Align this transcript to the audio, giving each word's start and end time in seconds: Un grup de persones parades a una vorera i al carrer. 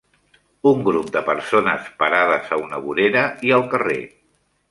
Un 0.69 0.79
grup 0.87 1.11
de 1.15 1.21
persones 1.27 1.91
parades 1.99 2.49
a 2.57 2.59
una 2.63 2.81
vorera 2.87 3.23
i 3.49 3.55
al 3.59 3.67
carrer. 3.75 4.01